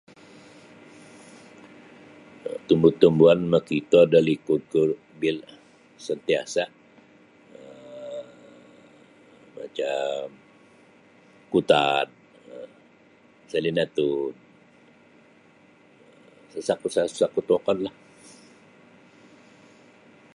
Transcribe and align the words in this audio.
Tumbu-tumbuan 2.67 3.39
makito 3.53 3.99
da 4.11 4.19
liku 4.27 4.53
bil 5.19 5.37
santiasa 6.05 6.63
um 7.59 8.23
macam 9.57 10.23
kutad 11.51 12.07
um 12.53 12.69
salinatud 13.51 14.33
um 14.43 14.47
sasakut 16.53 16.91
sasakut 16.95 17.45
wokon 17.51 17.77
kah. 17.85 17.95